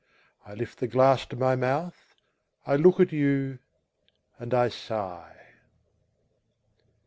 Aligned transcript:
I 0.47 0.55
lift 0.55 0.79
the 0.79 0.87
glass 0.87 1.27
to 1.27 1.35
my 1.35 1.55
mouth, 1.55 2.15
I 2.65 2.75
look 2.75 2.99
at 2.99 3.11
you, 3.11 3.59
and 4.39 4.51
I 4.51 4.69
sigh. 4.69 5.35